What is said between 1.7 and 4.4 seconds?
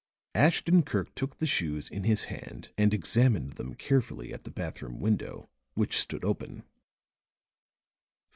in his hand and examined them carefully